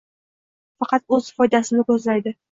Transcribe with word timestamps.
Faqat 0.83 1.05
o`z 1.17 1.19
foydasini 1.41 1.85
ko`zlaydi 1.91 2.35